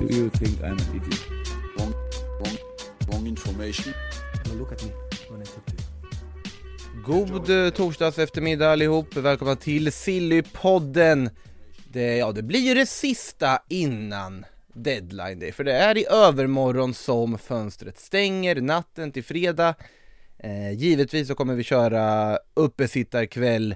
[0.00, 1.28] Do you think I'm an idiot?
[1.76, 1.92] Wrong,
[2.40, 2.56] wrong,
[3.06, 3.92] wrong information.
[4.46, 4.90] Now look at me
[5.28, 7.30] when I talk to you.
[7.30, 11.30] God eh, torsdags eftermiddag allihop, välkomna till Sillypodden!
[11.92, 16.94] Det, ja, det blir ju det sista innan deadline day, för det är i övermorgon
[16.94, 19.74] som fönstret stänger, natten till fredag.
[20.38, 23.74] Eh, givetvis så kommer vi köra uppesittarkväll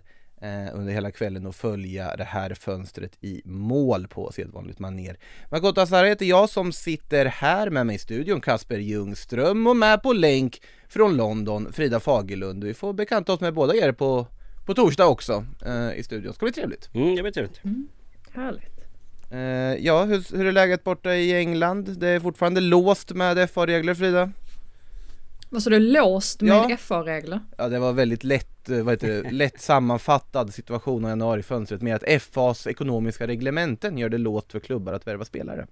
[0.73, 5.17] under hela kvällen och följa det här fönstret i mål på sedvanligt maner.
[5.51, 10.03] Makoto Asara heter jag som sitter här med mig i studion, Kasper Ljungström och med
[10.03, 12.65] på länk från London, Frida Fagerlund.
[12.65, 14.27] Vi får bekanta oss med båda er på,
[14.67, 16.35] på torsdag också eh, i studion.
[16.35, 16.95] Ska bli trevligt.
[16.95, 17.61] Mm, det blir trevligt.
[18.33, 18.75] Härligt.
[19.31, 21.99] Eh, ja, hur, hur är läget borta i England?
[21.99, 24.31] Det är fortfarande låst med FA-regler Frida?
[25.55, 26.77] Vad sa du, låst med Ja.
[26.77, 27.41] FA-regler?
[27.59, 31.95] Ja, det var väldigt lätt, eh, vad heter det, lätt sammanfattad situation av januarifönstret med
[31.97, 35.67] att FAs ekonomiska reglementen gör det låst för klubbar att värva spelare.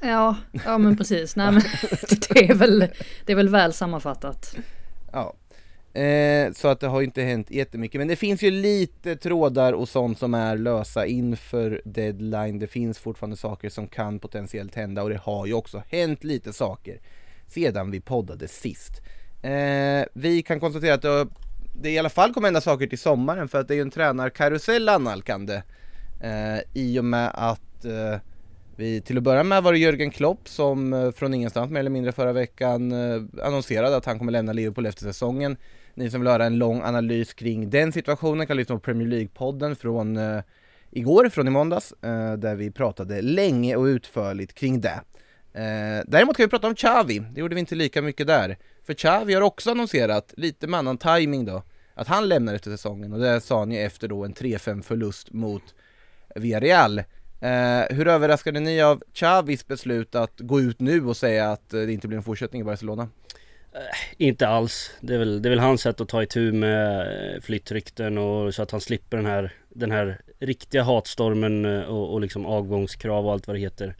[0.00, 1.36] Ja, ja men precis.
[1.36, 1.62] Nej men
[2.28, 2.86] det är väl,
[3.26, 4.56] det är väl väl sammanfattat.
[5.12, 5.34] Ja.
[6.00, 9.88] Eh, så att det har inte hänt jättemycket, men det finns ju lite trådar och
[9.88, 12.58] sånt som är lösa inför deadline.
[12.58, 16.52] Det finns fortfarande saker som kan potentiellt hända och det har ju också hänt lite
[16.52, 17.00] saker
[17.46, 19.02] sedan vi poddade sist.
[19.42, 21.26] Eh, vi kan konstatera att det,
[21.72, 23.90] det i alla fall kommer hända saker till sommaren för att det är ju en
[23.90, 25.62] tränarkarusell annalkande
[26.20, 28.20] eh, i och med att eh,
[28.76, 31.90] vi, till att börja med var det Jörgen Klopp som eh, från ingenstans mer eller
[31.90, 35.56] mindre förra veckan eh, annonserade att han kommer lämna Liverpool efter säsongen.
[35.94, 39.74] Ni som vill höra en lång analys kring den situationen kan lyssna på Premier League-podden
[39.74, 40.42] från eh,
[40.90, 45.00] igår, från i måndags, eh, där vi pratade länge och utförligt kring det.
[45.54, 48.56] Eh, däremot kan vi prata om Xavi, det gjorde vi inte lika mycket där.
[48.86, 51.62] För Xavi har också annonserat, lite med annan timing då,
[51.94, 55.32] att han lämnar efter säsongen och det sa han ju efter då en 3-5 förlust
[55.32, 55.62] mot
[56.34, 56.98] Villarreal.
[57.40, 61.80] Eh, hur överraskade ni av Xavis beslut att gå ut nu och säga att eh,
[61.80, 63.08] det inte blir en fortsättning i Barcelona?
[63.74, 63.80] Eh,
[64.16, 64.90] inte alls.
[65.00, 68.54] Det är, väl, det är väl hans sätt att ta itu med eh, flyttrykten och
[68.54, 73.32] så att han slipper den här, den här riktiga hatstormen och, och liksom avgångskrav och
[73.32, 73.96] allt vad det heter.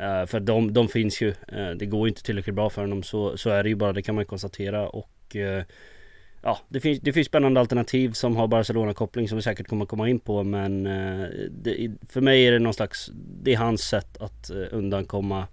[0.00, 1.28] Eh, för de, de finns ju.
[1.28, 3.02] Eh, det går inte tillräckligt bra för honom.
[3.02, 4.88] Så, så är det ju bara, det kan man konstatera.
[4.88, 5.64] Och eh,
[6.42, 10.08] ja, det finns, det finns spännande alternativ som har Barcelona-koppling som vi säkert kommer komma
[10.08, 10.42] in på.
[10.42, 10.84] Men
[11.50, 13.10] det, för mig är det någon slags,
[13.42, 15.46] det är hans sätt att undankomma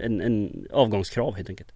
[0.00, 1.72] en, en avgångskrav helt enkelt.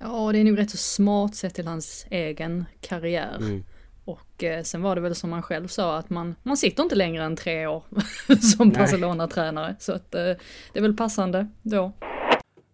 [0.00, 3.36] Ja, det är nog rätt så smart sett till hans egen karriär.
[3.36, 3.64] Mm.
[4.08, 6.94] Och eh, sen var det väl som han själv sa att man, man sitter inte
[6.94, 7.82] längre än tre år
[8.56, 8.70] som.
[8.70, 9.76] Barcelona-tränare.
[9.78, 10.38] Så att eh, det
[10.74, 11.92] är väl passande då.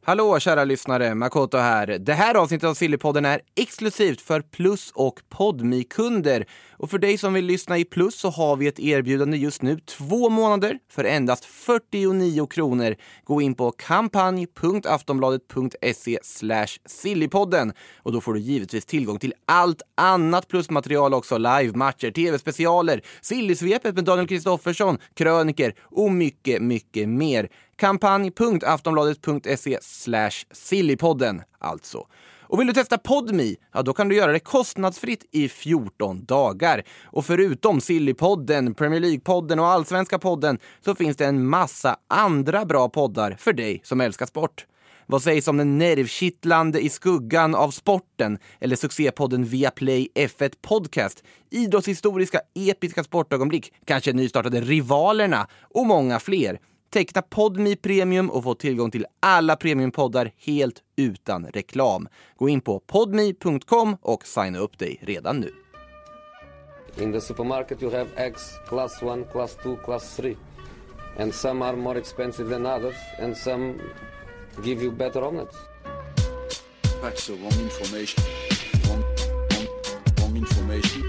[0.07, 1.87] Hallå kära lyssnare, Makoto här.
[1.87, 7.19] Det här avsnittet av Sillypodden är exklusivt för Plus och podmi kunder Och för dig
[7.19, 11.05] som vill lyssna i Plus så har vi ett erbjudande just nu, två månader för
[11.05, 12.95] endast 49 kronor.
[13.25, 16.19] Gå in på kampanj.aftonbladet.se
[16.87, 17.73] sillypodden
[18.03, 24.05] och då får du givetvis tillgång till allt annat plusmaterial också, live-matcher, tv-specialer, Sillysvepet med
[24.05, 27.49] Daniel Kristoffersson, kröniker och mycket, mycket mer.
[27.77, 29.79] Kampanj.aftonbladet.se
[30.53, 32.07] sillypodden alltså.
[32.47, 33.57] Och vill du testa Podmi?
[33.73, 36.83] Ja, då kan du göra det kostnadsfritt i 14 dagar.
[37.05, 42.89] Och förutom Sillypodden, Premier League-podden och Allsvenska podden så finns det en massa andra bra
[42.89, 44.67] poddar för dig som älskar sport.
[45.07, 52.41] Vad sägs om den nervkittlande I skuggan av sporten eller succépodden Viaplay F1 Podcast, idrottshistoriska
[52.55, 56.59] episka sportögonblick, kanske nystartade Rivalerna och många fler.
[56.95, 62.09] Teckna Podmi Premium och få tillgång till alla premiumpoddar helt utan reklam.
[62.37, 65.51] Gå in på podmi.com och signa upp dig redan nu.
[66.97, 70.37] In the supermarket, you have eggs class 1, class 2, class 3.
[71.19, 73.75] And some are more expensive than others, and some
[74.65, 75.57] give you better omelets.
[77.03, 78.25] That's the wrong information.
[78.89, 79.05] Wrong,
[79.51, 79.67] wrong,
[80.21, 81.03] wrong information.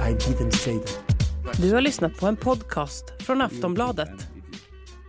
[0.00, 1.60] I didn't say that.
[1.62, 4.29] Du har lyssnat på en podcast från Aftonbladet.